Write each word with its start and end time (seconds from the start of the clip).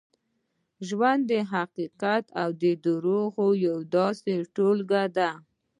ژوند 0.87 1.21
د 1.31 1.33
حقیقت 1.53 2.23
او 2.41 2.49
درواغو 2.85 3.47
یوه 3.65 3.83
داسې 3.95 4.33
ټولګه 4.55 5.03
ده. 5.17 5.31